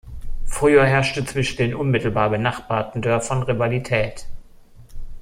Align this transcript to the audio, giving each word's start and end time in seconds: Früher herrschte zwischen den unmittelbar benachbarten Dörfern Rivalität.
Früher 0.47 0.83
herrschte 0.83 1.23
zwischen 1.25 1.57
den 1.57 1.75
unmittelbar 1.75 2.31
benachbarten 2.31 3.03
Dörfern 3.03 3.43
Rivalität. 3.43 4.25